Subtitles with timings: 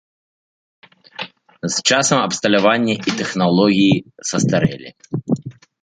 [1.75, 4.89] З часам абсталяванне і тэхналогіі састарэлі.